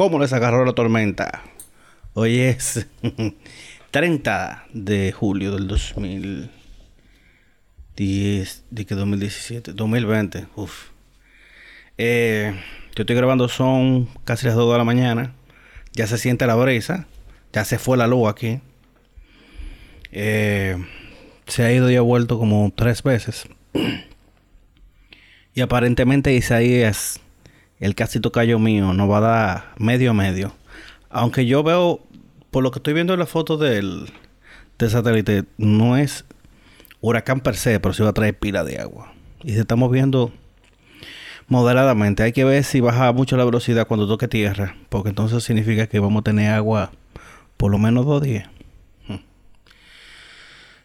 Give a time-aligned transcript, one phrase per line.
[0.00, 1.42] ¿Cómo les agarró la tormenta?
[2.14, 2.88] Hoy es
[3.90, 6.48] 30 de julio del 2010,
[8.70, 10.86] de que 2017, 2020, uf.
[11.98, 12.54] Eh,
[12.96, 15.34] yo estoy grabando, son casi las 2 de la mañana.
[15.92, 17.06] Ya se siente la brisa,
[17.52, 18.60] ya se fue la luz aquí.
[20.12, 20.82] Eh,
[21.46, 23.46] se ha ido y ha vuelto como tres veces.
[25.54, 27.20] y aparentemente Isaías
[27.80, 30.52] el casi tocayo mío nos va a dar medio a medio.
[31.08, 32.00] Aunque yo veo,
[32.50, 34.12] por lo que estoy viendo en la foto del,
[34.78, 36.24] satélite, no es
[37.00, 39.12] huracán per se, pero sí va a traer pila de agua.
[39.42, 40.30] Y se estamos viendo
[41.48, 42.22] moderadamente.
[42.22, 45.98] Hay que ver si baja mucho la velocidad cuando toque tierra, porque entonces significa que
[45.98, 46.92] vamos a tener agua
[47.56, 48.48] por lo menos dos días.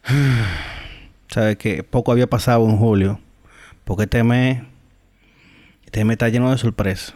[1.28, 3.20] Sabes que poco había pasado en julio,
[3.84, 4.62] porque este mes
[5.86, 7.14] este me está lleno de sorpresas.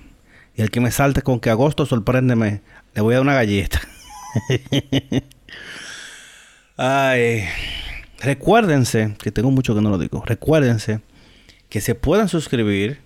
[0.54, 2.62] Y el que me salte con que agosto sorpréndeme,
[2.94, 3.80] le voy a dar una galleta.
[6.76, 7.44] Ay,
[8.20, 11.00] recuérdense, que tengo mucho que no lo digo, recuérdense
[11.68, 13.00] que se puedan suscribir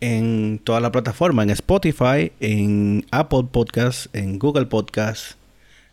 [0.00, 5.36] en toda la plataforma, en Spotify, en Apple Podcasts, en Google Podcasts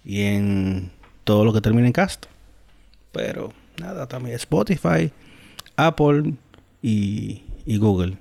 [0.04, 0.92] y en
[1.24, 2.26] todo lo que termine en cast.
[3.12, 5.12] Pero nada, también Spotify,
[5.78, 6.34] Apple
[6.82, 8.18] y Google.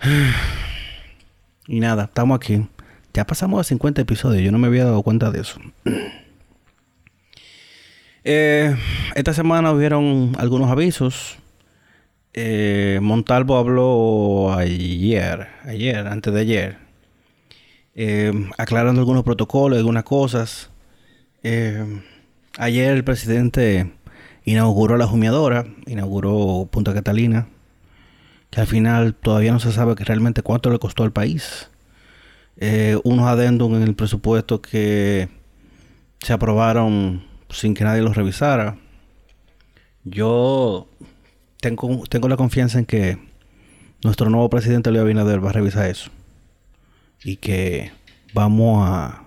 [1.66, 2.66] Y nada, estamos aquí.
[3.14, 4.42] Ya pasamos a 50 episodios.
[4.42, 5.60] Yo no me había dado cuenta de eso.
[8.22, 8.76] Eh,
[9.14, 11.38] esta semana hubieron algunos avisos.
[12.34, 16.76] Eh, Montalvo habló ayer, ayer, antes de ayer,
[17.94, 20.68] eh, aclarando algunos protocolos, algunas cosas.
[21.42, 23.90] ayer el presidente
[24.44, 27.48] inauguró la jumiadora, inauguró Punta Catalina,
[28.50, 31.70] que al final todavía no se sabe que realmente cuánto le costó al país.
[32.56, 35.28] Eh, unos adendum en el presupuesto que
[36.20, 38.76] se aprobaron sin que nadie los revisara.
[40.04, 40.88] Yo
[41.60, 43.18] tengo, tengo la confianza en que
[44.02, 46.10] nuestro nuevo presidente Leo Abinader va a revisar eso.
[47.22, 47.92] Y que
[48.34, 49.24] vamos a,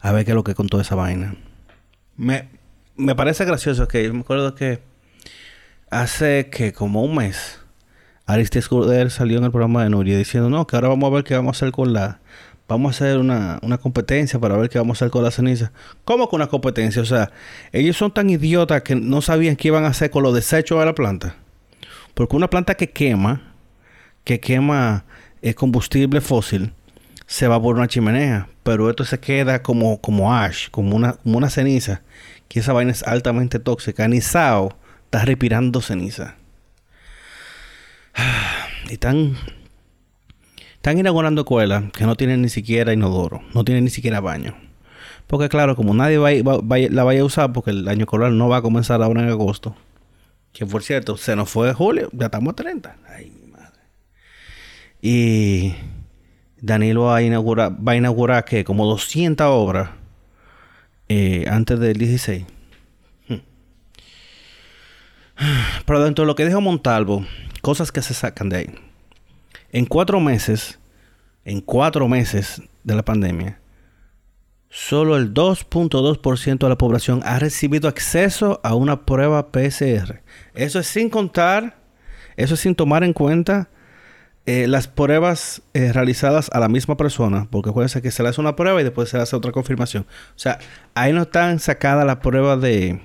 [0.00, 1.34] a ver qué es lo que contó esa vaina.
[2.16, 2.48] Me,
[2.96, 4.80] me parece gracioso que yo me acuerdo que
[5.90, 7.60] hace que como un mes
[8.28, 11.24] Aristides Escudero salió en el programa de Nuria diciendo, no, que ahora vamos a ver
[11.24, 12.20] qué vamos a hacer con la...
[12.68, 15.72] Vamos a hacer una, competencia para ver qué vamos a hacer con la ceniza.
[16.04, 17.00] ¿Cómo con una competencia?
[17.00, 17.32] O sea,
[17.72, 20.84] ellos son tan idiotas que no sabían qué iban a hacer con los desechos de
[20.84, 21.36] la planta.
[22.12, 23.54] Porque una planta que quema,
[24.24, 25.06] que quema
[25.40, 26.74] el combustible fósil,
[27.26, 28.48] se va por una chimenea.
[28.62, 32.02] Pero esto se queda como, como ash, como una, como una ceniza.
[32.48, 34.06] Que esa vaina es altamente tóxica.
[34.06, 36.34] Ni Sao está respirando ceniza.
[38.88, 39.36] Y están,
[40.74, 44.56] están inaugurando escuelas que no tienen ni siquiera inodoro, no tienen ni siquiera baño.
[45.26, 48.58] Porque claro, como nadie va, la vaya a usar, porque el año escolar no va
[48.58, 49.76] a comenzar ahora en agosto.
[50.52, 52.96] Que por cierto, se nos fue de julio, ya estamos a 30.
[53.08, 53.80] Ay, mi madre.
[55.02, 55.74] Y
[56.60, 59.90] Danilo va a inaugurar, va a inaugurar que como 200 obras
[61.08, 62.46] eh, antes del 16.
[65.86, 67.24] Pero dentro de lo que dijo Montalvo,
[67.62, 68.74] cosas que se sacan de ahí.
[69.72, 70.78] En cuatro meses,
[71.44, 73.60] en cuatro meses de la pandemia,
[74.70, 80.22] solo el 2.2% de la población ha recibido acceso a una prueba PCR.
[80.54, 81.78] Eso es sin contar,
[82.36, 83.68] eso es sin tomar en cuenta
[84.46, 88.40] eh, las pruebas eh, realizadas a la misma persona, porque ser que se le hace
[88.40, 90.04] una prueba y después se le hace otra confirmación.
[90.04, 90.58] O sea,
[90.94, 93.02] ahí no están sacadas las pruebas de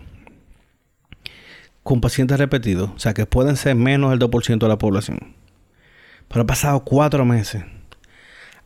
[1.83, 5.35] con pacientes repetidos, o sea que pueden ser menos del 2% de la población.
[6.27, 7.63] Pero ha pasado cuatro meses.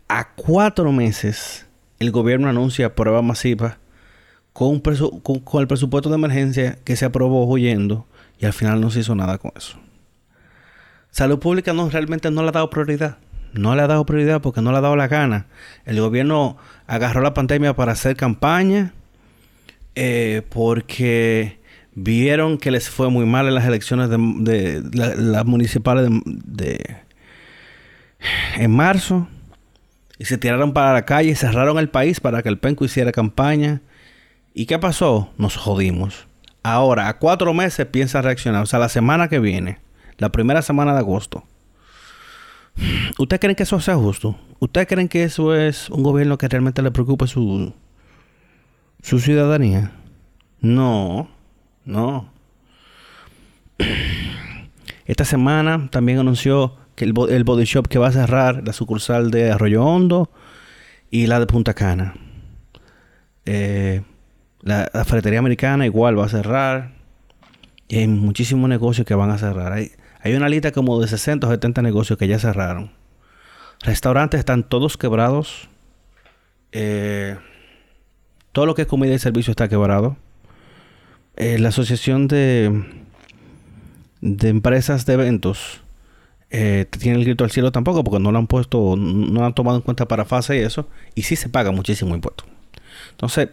[0.08, 1.66] A cuatro meses,
[2.00, 3.78] el gobierno anuncia pruebas masivas
[4.54, 8.08] con, el presupuesto de emergencia que se aprobó huyendo
[8.40, 9.78] y al final no se hizo nada con eso.
[11.12, 13.18] Salud Pública no realmente no le ha dado prioridad.
[13.54, 15.48] No le ha dado prioridad porque no le ha dado la gana.
[15.86, 18.94] El gobierno agarró la pandemia para hacer campaña
[19.96, 21.56] eh, porque
[22.00, 26.98] vieron que les fue muy mal en las elecciones de, las municipales de,
[28.56, 29.28] en marzo
[30.20, 33.12] y se tiraron para la calle y cerraron el país para que el penco hiciera
[33.12, 33.82] campaña.
[34.54, 35.32] ¿Y qué pasó?
[35.40, 36.28] Nos jodimos.
[36.62, 38.62] Ahora, a cuatro meses piensa reaccionar.
[38.62, 39.80] O sea, la semana que viene,
[40.20, 41.46] la primera semana de agosto.
[43.18, 44.38] ¿Ustedes creen que eso sea justo?
[44.60, 47.74] ¿Ustedes creen que eso es un gobierno que realmente le preocupe su,
[49.02, 49.94] su ciudadanía?
[50.62, 51.28] No.
[51.88, 52.30] No.
[55.06, 59.31] Esta semana también anunció que el, el body shop que va a cerrar, la sucursal
[59.31, 60.30] de Arroyo Hondo
[61.10, 62.16] y la de Punta Cana.
[63.45, 64.01] Eh,
[64.62, 66.92] la, la, ferretería americana igual va a cerrar.
[67.88, 69.72] Y hay muchísimos negocios que van a cerrar.
[69.72, 69.92] Hay,
[70.36, 72.92] una lista como de 60 o 70 negocios que ya cerraron.
[73.80, 75.69] Restaurantes están todos quebrados.
[76.74, 77.38] Eh,
[78.51, 80.18] todo lo que es comida y servicio está quebrado.
[81.38, 82.84] Eh, la asociación de,
[84.22, 85.81] de empresas de eventos
[86.50, 89.54] eh, tiene el grito al cielo tampoco porque no lo han puesto, no lo han
[89.54, 90.89] tomado en cuenta para fase y eso.
[91.16, 92.45] Y sí se paga muchísimo impuesto.
[93.12, 93.50] Entonces,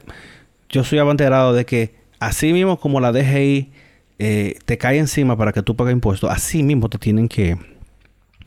[0.68, 3.70] yo soy abanderado de que así mismo como la DGI
[4.18, 7.58] eh, te cae encima para que tú pagues impuestos, así mismo te tienen que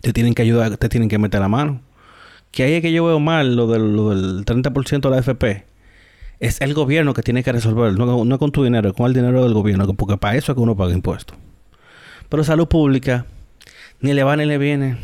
[0.02, 1.82] te tienen que ayudar, te tienen que meter la mano.
[2.52, 5.66] Que ahí es que yo veo mal lo del, lo del 30% de la FP
[6.40, 9.44] es el gobierno que tiene que resolver, no, no con tu dinero, con el dinero
[9.44, 11.38] del gobierno, porque para eso es que uno paga impuestos.
[12.30, 13.26] Pero salud pública,
[14.02, 14.98] ni le va ni le viene.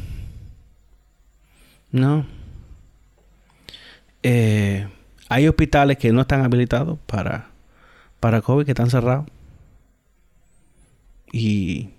[1.91, 2.25] No.
[4.21, 4.88] Eh,
[5.30, 7.47] hay hospitales que no están habilitados para,
[8.19, 9.25] para COVID, que están cerrados.
[11.31, 11.89] Y,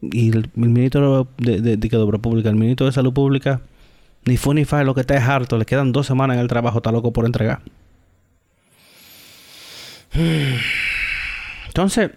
[0.00, 3.60] y el, ministro de, de, de, Pública, el ministro de Salud Pública,
[4.24, 6.48] ni fue ni fa, lo que está es harto, le quedan dos semanas en el
[6.48, 7.62] trabajo, está loco por entregar.
[10.14, 12.10] Entonces,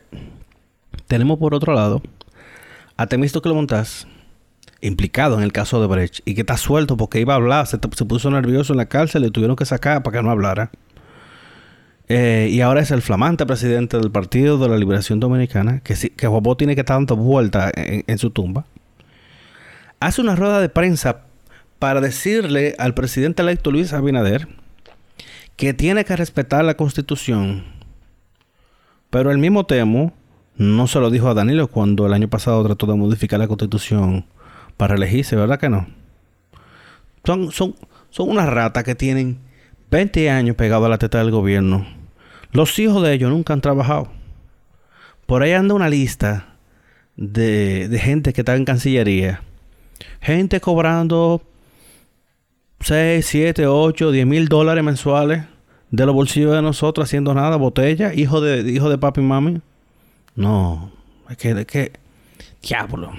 [1.07, 2.01] tenemos por otro lado
[2.97, 4.07] a Temisto montas
[4.81, 7.77] implicado en el caso de Brecht, y que está suelto porque iba a hablar, se,
[7.77, 10.71] puso nervioso en la cárcel, le tuvieron que sacar para que no hablara.
[12.07, 16.27] Eh, y ahora es el flamante presidente del Partido de la Liberación Dominicana, que, que
[16.27, 18.65] Bobo tiene que estar dando vuelta en, en su tumba.
[19.99, 21.21] Hace una rueda de prensa
[21.79, 24.47] para decirle al presidente electo Luis Abinader
[25.55, 27.74] que tiene que respetar la constitución
[29.15, 30.11] pero el mismo Temo
[30.57, 34.25] no se lo dijo a Danilo cuando el año pasado trató de modificar la constitución
[34.75, 35.87] para elegirse, ¿verdad que no?
[37.23, 37.75] Son, son,
[38.09, 39.39] son unas ratas que tienen
[39.89, 41.87] 20 años pegados a la teta del gobierno.
[42.51, 44.09] Los hijos de ellos nunca han trabajado.
[45.25, 46.57] Por ahí anda una lista
[47.15, 49.43] de, de gente que está en Cancillería.
[50.19, 51.41] Gente cobrando
[52.81, 55.45] 6, 7, 8, 10 mil dólares mensuales
[55.91, 59.61] de los bolsillos de nosotros haciendo nada, botella, hijo de, hijo de papi y mami.
[60.35, 60.91] No,
[61.29, 61.91] es que, es que,
[62.61, 63.13] diablo.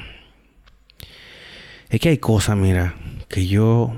[1.89, 2.95] Es que hay cosas, mira,
[3.29, 3.95] que yo...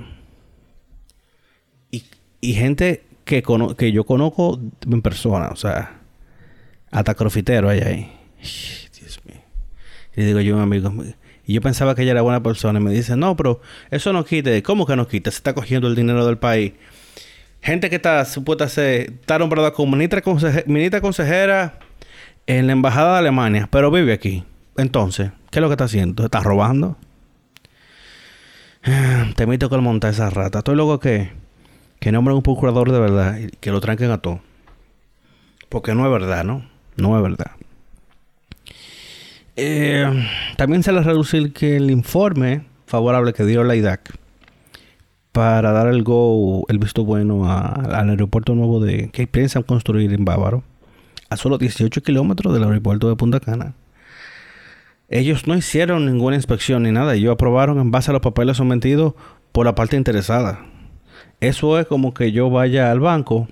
[1.90, 2.04] Y,
[2.40, 3.42] y gente que,
[3.76, 6.00] que yo conozco en persona, o sea,
[6.90, 8.12] hasta crofitero hay ahí.
[8.40, 9.42] Dios mío.
[10.16, 10.92] Y digo yo, amigo,
[11.46, 14.22] y yo pensaba que ella era buena persona y me dice, no, pero eso no
[14.24, 14.62] quite.
[14.62, 15.30] ¿Cómo que no quita?
[15.30, 16.74] Se está cogiendo el dinero del país
[17.62, 20.22] gente que está supuesta ser, está nombrada como ministra,
[21.00, 21.78] consejera
[22.46, 24.44] en la embajada de Alemania, pero vive aquí.
[24.76, 26.24] Entonces, ¿qué es lo que está haciendo?
[26.24, 26.96] ¿Está robando?
[29.36, 30.58] Te invito que el monta esa rata.
[30.58, 31.30] Estoy loco que,
[32.00, 34.40] que nombren un procurador de verdad y que lo tranquen a todo.
[35.68, 36.66] Porque no es verdad, ¿no?
[36.96, 37.52] No es verdad.
[39.56, 40.08] Eh,
[40.56, 44.16] también se le reducir que el informe favorable que dio la IDAC
[45.38, 50.24] para dar el go, el visto bueno al aeropuerto nuevo de que piensan construir en
[50.24, 50.64] Bávaro,
[51.30, 53.74] a solo 18 kilómetros del aeropuerto de Punta Cana.
[55.08, 59.14] Ellos no hicieron ninguna inspección ni nada, ellos aprobaron en base a los papeles sometidos
[59.52, 60.66] por la parte interesada.
[61.38, 63.46] Eso es como que yo vaya al banco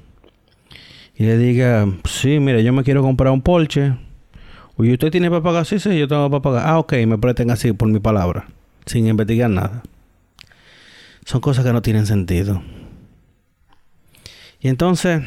[1.14, 3.94] y le diga, sí, mire, yo me quiero comprar un Porsche.
[4.76, 5.66] ¿Y usted tiene para pagar?
[5.66, 6.64] Sí, sí, yo tengo para pagar.
[6.66, 8.48] Ah, ok, me presten así por mi palabra,
[8.86, 9.84] sin investigar nada.
[11.26, 12.62] Son cosas que no tienen sentido.
[14.60, 15.24] Y entonces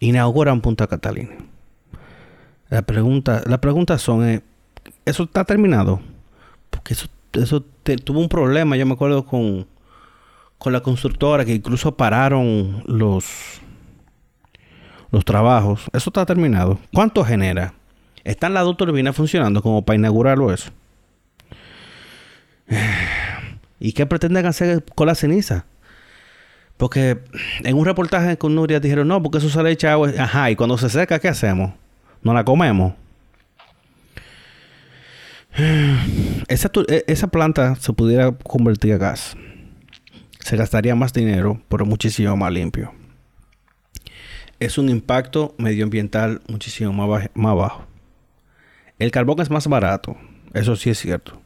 [0.00, 1.30] inauguran Punta Catalina.
[2.70, 4.42] La pregunta, la pregunta son, eh,
[5.04, 6.00] ¿eso está terminado?
[6.70, 7.64] Porque eso, eso
[8.04, 9.68] tuvo un problema, yo me acuerdo con,
[10.58, 13.60] con la constructora que incluso pararon los,
[15.12, 15.84] los trabajos.
[15.92, 16.80] ¿Eso está terminado?
[16.92, 17.74] ¿Cuánto genera?
[18.24, 20.72] ¿Están las dos turbinas funcionando como para inaugurarlo eso?
[23.78, 25.66] ¿Y qué pretenden hacer con la ceniza?
[26.76, 27.18] Porque
[27.64, 30.12] en un reportaje con Nuria dijeron, no, porque eso sale hecha agua.
[30.18, 31.72] Ajá, y cuando se seca, ¿qué hacemos?
[32.22, 32.94] ¿No la comemos?
[36.48, 39.36] Esa, e, esa planta se pudiera convertir a gas.
[40.38, 42.92] Se gastaría más dinero, pero muchísimo más limpio.
[44.60, 47.86] Es un impacto medioambiental muchísimo más bajo.
[48.98, 50.16] El carbón es más barato,
[50.54, 51.40] eso sí es cierto.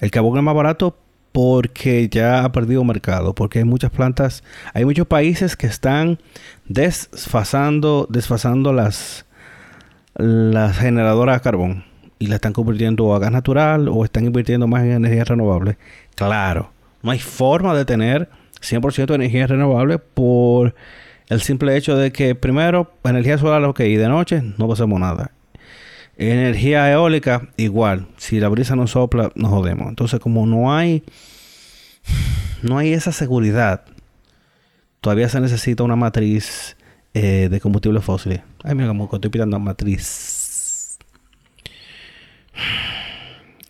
[0.00, 0.98] El carbón es más barato
[1.36, 6.18] porque ya ha perdido mercado, porque hay muchas plantas, hay muchos países que están
[6.64, 9.26] desfasando, desfasando las,
[10.14, 11.84] las generadoras de carbón
[12.18, 15.76] y la están convirtiendo a gas natural o están invirtiendo más en energías renovables
[16.14, 16.70] Claro,
[17.02, 18.30] no hay forma de tener
[18.62, 20.74] 100% de energía renovable por
[21.28, 25.32] el simple hecho de que, primero, energía solar, ok, y de noche no pasamos nada.
[26.18, 28.06] Energía eólica, igual.
[28.16, 29.88] Si la brisa no sopla, nos jodemos.
[29.88, 31.04] Entonces, como no hay,
[32.62, 33.84] no hay esa seguridad,
[35.00, 36.76] todavía se necesita una matriz
[37.12, 38.40] eh, de combustibles fósiles.
[38.64, 40.98] Ay, mira, como estoy pidiendo matriz.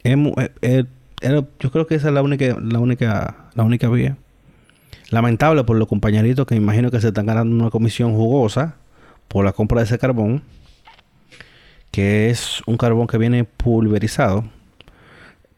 [0.04, 0.84] Eh, eh,
[1.58, 4.16] yo creo que esa es la única, la única, la única vía.
[5.10, 8.76] Lamentable por los compañeritos que imagino que se están ganando una comisión jugosa
[9.28, 10.42] por la compra de ese carbón,
[11.96, 14.44] que es un carbón que viene pulverizado.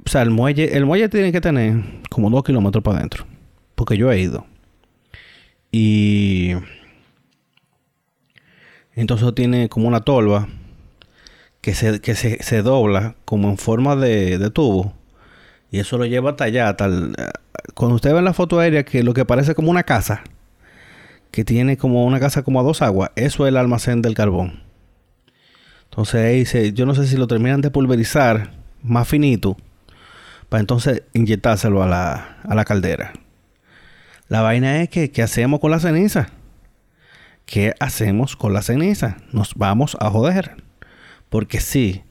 [0.06, 3.26] O sea, el muelle, el muelle tiene que tener como dos kilómetros para adentro,
[3.74, 4.46] porque yo he ido.
[5.72, 6.52] Y
[8.94, 10.46] entonces tiene como una tolva
[11.60, 14.94] que se, que se, dobla como en forma de, de tubo
[15.72, 17.16] y eso lo lleva hasta allá, tal.
[17.74, 20.22] Cuando usted ve la foto aérea que lo que parece como una casa,
[21.32, 24.67] que tiene como una casa como a dos aguas, eso es el almacén del carbón.
[25.98, 28.52] Entonces dice, yo no sé si lo terminan de pulverizar
[28.84, 29.56] más finito,
[30.48, 33.14] para entonces inyectárselo a la, a la caldera.
[34.28, 36.28] La vaina es que, ¿qué hacemos con la ceniza?
[37.46, 39.16] ¿Qué hacemos con la ceniza?
[39.32, 40.62] Nos vamos a joder.
[41.30, 42.04] Porque sí,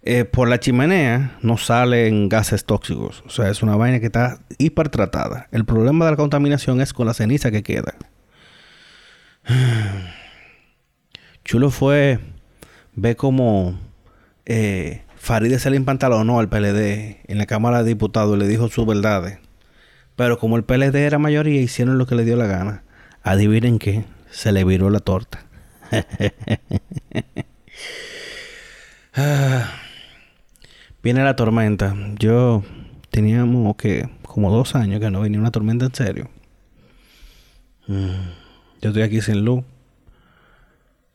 [0.00, 3.22] eh, por la chimenea no salen gases tóxicos.
[3.26, 5.46] O sea, es una vaina que está hipertratada.
[5.52, 7.96] El problema de la contaminación es con la ceniza que queda.
[11.44, 12.18] Chulo fue
[13.00, 13.78] ver cómo
[14.44, 18.68] eh, Farideh se le empantalonó al PLD en la Cámara de Diputados y le dijo
[18.68, 19.38] sus verdades.
[20.16, 22.84] Pero como el PLD era mayoría, hicieron lo que le dio la gana.
[23.22, 25.46] Adivinen qué, se le viró la torta.
[31.02, 31.96] Viene la tormenta.
[32.18, 32.62] Yo
[33.10, 36.28] teníamos que como dos años que no venía una tormenta en serio.
[37.86, 38.10] Mm,
[38.82, 39.64] yo estoy aquí sin luz.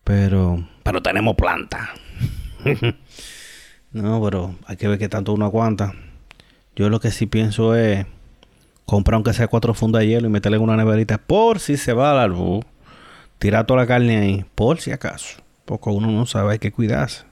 [0.06, 0.66] Pero.
[0.84, 1.90] Pero tenemos planta.
[3.92, 5.94] no, pero hay que ver qué tanto uno aguanta.
[6.78, 8.06] Yo lo que sí pienso es
[8.86, 11.92] comprar aunque sea cuatro fundas de hielo y meterle en una neverita por si se
[11.92, 12.64] va la luz.
[13.40, 15.42] Tirar toda la carne ahí, por si acaso.
[15.66, 17.26] Porque uno no sabe, hay que cuidarse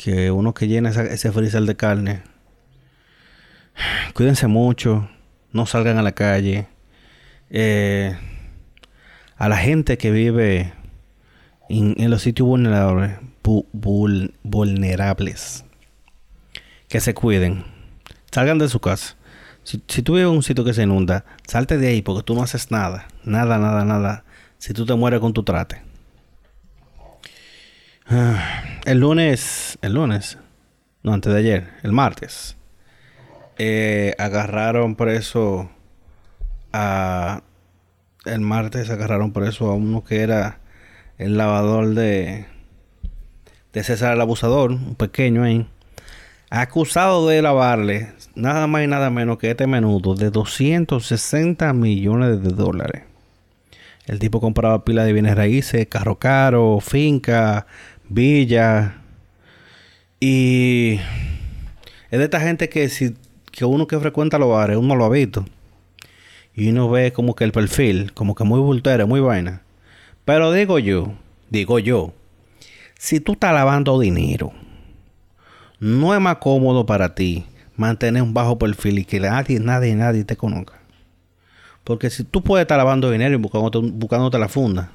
[0.00, 2.22] que uno que llena ese freezer de carne,
[4.14, 5.10] cuídense mucho,
[5.52, 6.68] no salgan a la calle.
[7.50, 8.16] Eh,
[9.36, 10.72] a la gente que vive
[11.70, 13.18] en, los sitios vulnerables,
[14.42, 15.64] vulnerables,
[16.88, 17.64] que se cuiden,
[18.30, 19.16] salgan de su casa.
[19.62, 22.34] Si, si tú vives en un sitio que se inunda, salte de ahí porque tú
[22.34, 24.24] no haces nada, nada, nada, nada.
[24.58, 25.82] Si tú te mueres con tu trate.
[28.06, 30.38] Ah, el lunes, el lunes,
[31.02, 32.56] no, antes de ayer, el martes,
[33.58, 35.70] eh, agarraron preso
[36.72, 37.42] a.
[38.24, 40.59] El martes agarraron preso a uno que era
[41.20, 42.46] el lavador de.
[43.74, 45.66] de César el Abusador, un pequeño ahí,
[46.48, 52.50] acusado de lavarle nada más y nada menos que este menudo de 260 millones de
[52.50, 53.02] dólares.
[54.06, 57.66] El tipo compraba pila de bienes raíces, carro caro, finca,
[58.08, 58.96] Villa.
[60.20, 61.00] Y
[62.10, 63.14] es de esta gente que si
[63.52, 65.44] que uno que frecuenta los bares, uno lo ha visto.
[66.54, 69.62] Y uno ve como que el perfil, como que muy bultero, muy vaina.
[70.30, 71.12] Pero digo yo,
[71.48, 72.12] digo yo,
[72.96, 74.52] si tú estás lavando dinero,
[75.80, 80.22] no es más cómodo para ti mantener un bajo perfil y que nadie, nadie, nadie
[80.22, 80.74] te conozca.
[81.82, 84.92] Porque si tú puedes estar lavando dinero y buscándote, buscándote la funda,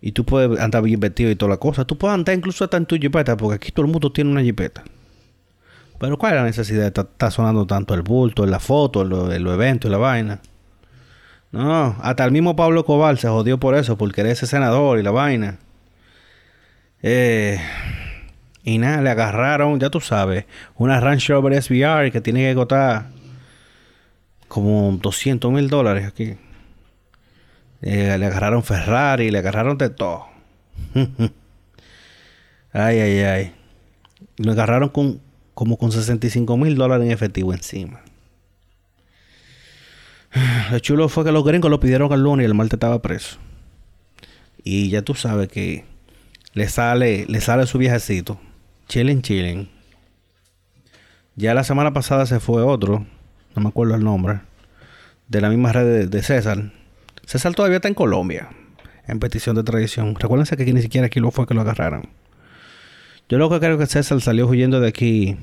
[0.00, 1.84] y tú puedes andar bien vestido y toda la cosa.
[1.84, 4.40] Tú puedes andar incluso hasta en tu jipeta, porque aquí todo el mundo tiene una
[4.40, 4.82] jipeta.
[6.00, 9.88] Pero ¿cuál es la necesidad de estar, sonando tanto el bulto, la foto, el, evento
[9.88, 10.40] y la vaina?
[11.54, 15.04] No, hasta el mismo Pablo Cobal se jodió por eso, porque era ese senador y
[15.04, 15.58] la vaina.
[17.00, 17.60] Eh,
[18.64, 23.06] y nada, le agarraron, ya tú sabes, una Range Rover SVR que tiene que costar
[24.48, 26.34] como 200 mil dólares aquí.
[27.82, 30.26] Eh, le agarraron Ferrari, le agarraron de todo.
[32.72, 33.54] ay, ay, ay.
[34.38, 35.20] Lo agarraron con
[35.54, 38.00] como con 65 mil dólares en efectivo encima.
[40.70, 43.38] Lo chulo fue que los gringos lo pidieron al lunes y el martes estaba preso.
[44.62, 45.84] Y ya tú sabes que
[46.54, 48.40] le sale, le sale su viajecito.
[48.88, 49.68] Chilling, chilling.
[51.36, 53.06] Ya la semana pasada se fue otro,
[53.54, 54.40] no me acuerdo el nombre,
[55.28, 56.70] de la misma red de César
[57.26, 58.50] César todavía está en Colombia,
[59.06, 60.14] en petición de tradición.
[60.14, 62.08] Recuérdense que ni siquiera aquí lo fue que lo agarraron.
[63.28, 65.36] Yo lo que creo que César salió huyendo de aquí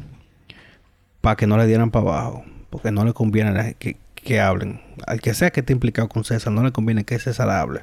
[1.22, 2.46] para que no le dieran para abajo.
[2.70, 4.82] porque no le conviene que, que hablen.
[5.08, 7.82] Al que sea que esté implicado con César, no le conviene que César hable.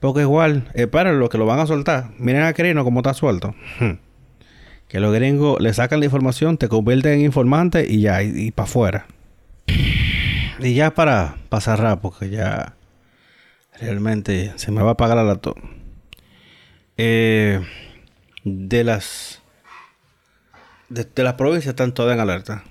[0.00, 2.10] Porque igual, esperen lo que lo van a soltar.
[2.18, 3.54] Miren a Quirino como está suelto.
[3.80, 3.92] Hmm.
[4.88, 8.68] Que los gringos le sacan la información, te convierten en informante y ya, y, para
[8.68, 9.06] afuera.
[10.60, 12.76] Y ya para pasar porque ya
[13.80, 15.56] realmente se me va a apagar la laptop.
[16.96, 17.60] Eh,
[18.44, 19.42] de las
[20.90, 22.62] de, de, las provincias están todas en alerta.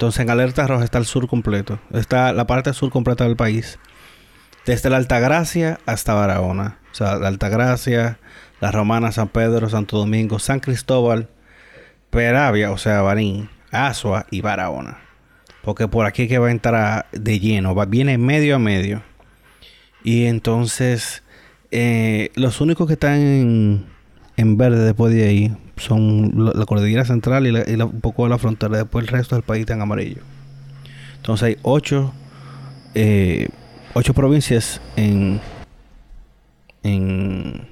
[0.00, 1.78] Entonces en alerta roja está el sur completo.
[1.92, 3.78] Está la parte sur completa del país.
[4.64, 6.78] Desde la Altagracia hasta Barahona.
[6.90, 8.18] O sea, la Altagracia,
[8.62, 11.28] la Romana, San Pedro, Santo Domingo, San Cristóbal,
[12.08, 15.00] Peravia, o sea, Barín, Asua y Barahona.
[15.62, 19.02] Porque por aquí que va a entrar de lleno, va, viene medio a medio.
[20.02, 21.22] Y entonces,
[21.72, 23.84] eh, los únicos que están
[24.38, 28.76] en, verde después de ahí son la, cordillera central y, un poco de la frontera.
[28.78, 30.22] Después el resto del país está en amarillo.
[31.16, 32.12] Entonces hay ocho,
[32.94, 33.48] eh,
[33.94, 35.40] ocho provincias en,
[36.82, 37.66] en,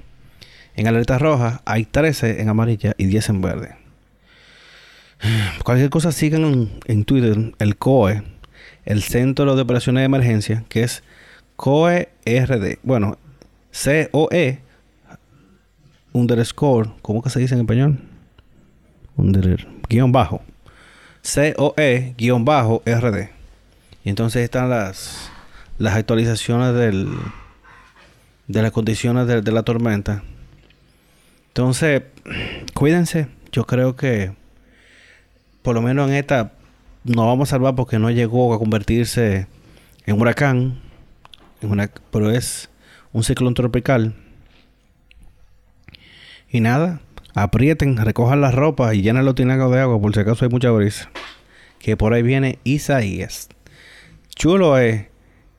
[0.75, 1.61] en alerta roja.
[1.65, 3.75] Hay 13 en amarilla y 10 en verde.
[5.63, 8.23] Cualquier cosa sigan en, Twitter el COE,
[8.85, 11.03] el Centro de Operaciones de Emergencia, que es
[11.57, 12.79] COE RD.
[12.83, 13.17] Bueno,
[13.71, 14.59] C-O-E
[16.13, 17.99] underscore, ¿cómo que se dice en español?
[19.15, 20.41] Under, guion bajo.
[21.21, 23.29] C-O-E guion bajo RD.
[24.03, 25.29] Y entonces están las,
[25.77, 27.09] las actualizaciones del,
[28.47, 30.23] de las condiciones de, de la tormenta.
[31.49, 32.03] Entonces,
[32.73, 33.27] cuídense.
[33.51, 34.31] Yo creo que
[35.61, 36.53] por lo menos en esta,
[37.03, 39.47] nos vamos a salvar porque no llegó a convertirse
[40.05, 40.79] en huracán,
[42.11, 42.69] pero es
[43.13, 44.15] un ciclón tropical.
[46.51, 47.01] Y nada,
[47.35, 50.71] aprieten, recojan la ropa y llenen los tinacos de agua por si acaso hay mucha
[50.71, 51.09] brisa.
[51.79, 53.49] Que por ahí viene Isaías.
[54.35, 55.05] Chulo es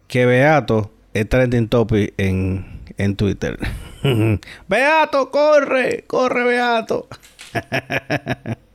[0.08, 3.58] que Beato es trending topic en, en Twitter.
[4.68, 7.08] Beato, corre, corre Beato.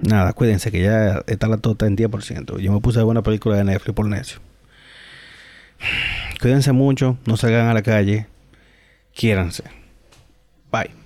[0.00, 2.58] Nada, cuídense que ya está la tota en 10%.
[2.60, 4.40] Yo me puse a ver una película de Netflix por necio.
[6.40, 8.26] Cuídense mucho, no salgan a la calle.
[9.18, 9.64] Quiéranse.
[10.70, 10.97] Bye.